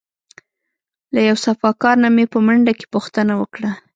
له 1.13 1.19
یو 1.27 1.37
صفاکار 1.45 1.95
نه 2.03 2.09
مې 2.15 2.25
په 2.33 2.37
منډه 2.45 2.71
کې 2.79 2.85
پوښتنه 2.93 3.33
وکړه. 3.37 3.71